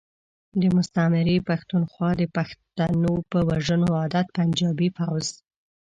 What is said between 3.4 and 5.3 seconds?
وژنو عادت پنجابی فوځ.